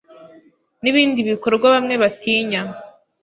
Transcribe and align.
n’ibindi 0.81 1.19
bikorwa 1.29 1.65
bamwe 1.73 1.95
batinya 2.03 2.61